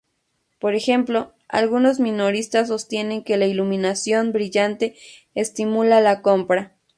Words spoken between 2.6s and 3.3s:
sostienen